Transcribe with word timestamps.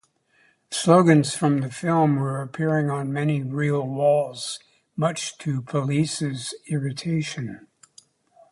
Slogans 0.71 1.35
from 1.35 1.59
the 1.61 1.69
film 1.69 2.15
were 2.15 2.41
apperaing 2.43 2.89
on 2.89 3.13
many 3.13 3.43
real 3.43 3.83
walls, 3.87 4.59
much 4.97 5.37
to 5.37 5.61
police's 5.61 6.55
irritation. 6.67 7.67